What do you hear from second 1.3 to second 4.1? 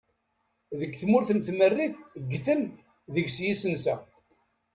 n tmerrit ggten deg-s yisensa.